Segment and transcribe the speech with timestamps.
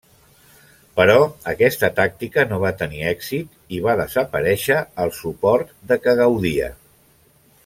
[0.99, 1.17] Però
[1.51, 6.77] aquesta tàctica no va tenir èxit i va desaparèixer el suport de què gaudia.